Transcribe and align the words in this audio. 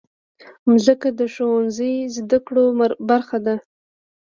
مځکه 0.69 1.07
د 1.19 1.21
ښوونځي 1.33 1.93
زدهکړو 2.15 2.65
برخه 3.09 3.37
ده. 3.45 3.55